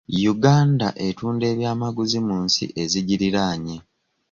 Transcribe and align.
Uganda 0.33 0.87
etunda 1.07 1.45
ebyamaguzi 1.53 2.19
mu 2.27 2.35
nsi 2.45 2.65
ezigiriraanye. 2.81 3.75